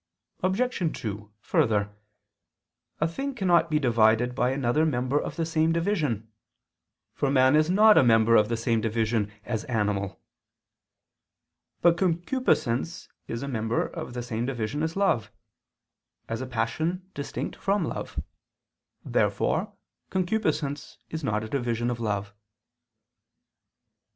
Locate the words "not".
7.69-7.99, 21.23-21.43